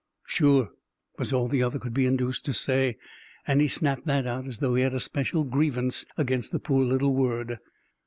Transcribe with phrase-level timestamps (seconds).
[0.25, 0.71] "Sure,"
[1.19, 2.97] was all the other could be induced to say,
[3.45, 6.83] and he snapped that out as though he had a special grievance against the poor
[6.83, 7.59] little word.